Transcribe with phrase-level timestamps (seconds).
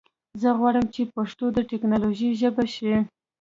[0.41, 2.93] زه غواړم چې پښتو د ټکنالوژي ژبه شي.